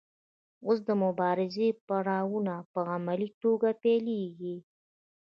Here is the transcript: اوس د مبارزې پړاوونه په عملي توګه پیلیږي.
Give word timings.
اوس 0.65 0.77
د 0.87 0.89
مبارزې 1.03 1.67
پړاوونه 1.87 2.55
په 2.73 2.79
عملي 2.93 3.29
توګه 3.43 3.69
پیلیږي. 3.83 4.55